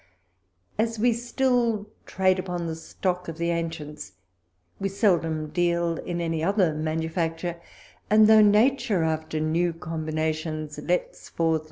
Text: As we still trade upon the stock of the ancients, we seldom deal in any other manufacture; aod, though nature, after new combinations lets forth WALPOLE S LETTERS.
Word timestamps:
As 0.79 0.97
we 0.97 1.13
still 1.13 1.85
trade 2.07 2.39
upon 2.39 2.65
the 2.65 2.73
stock 2.75 3.27
of 3.27 3.37
the 3.37 3.51
ancients, 3.51 4.13
we 4.79 4.89
seldom 4.89 5.49
deal 5.51 5.97
in 5.97 6.19
any 6.19 6.43
other 6.43 6.73
manufacture; 6.73 7.61
aod, 8.09 8.25
though 8.25 8.41
nature, 8.41 9.03
after 9.03 9.39
new 9.39 9.73
combinations 9.73 10.79
lets 10.79 11.29
forth 11.29 11.37
WALPOLE 11.37 11.49
S 11.51 11.51
LETTERS. 11.51 11.59